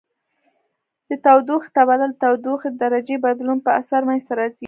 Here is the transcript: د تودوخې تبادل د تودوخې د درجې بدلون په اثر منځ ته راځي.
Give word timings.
د 1.09 1.11
تودوخې 1.25 1.69
تبادل 1.77 2.11
د 2.13 2.17
تودوخې 2.23 2.69
د 2.71 2.75
درجې 2.83 3.15
بدلون 3.25 3.57
په 3.65 3.71
اثر 3.79 4.01
منځ 4.07 4.21
ته 4.27 4.33
راځي. 4.39 4.59